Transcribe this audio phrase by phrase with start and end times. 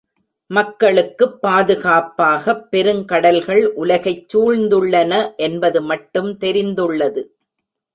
[0.49, 5.35] மக்களுக்குப் பாதுகாப்பாகப் பெரும் கடல்கள் உலகைச் சூழ்ந்துள்ளன
[5.37, 7.23] என்பது மட்டும் தெரிந்துள்ளது.